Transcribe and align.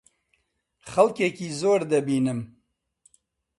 خەڵکێکی 0.91 1.47
زۆر 1.59 1.81
دەبینم. 1.91 2.39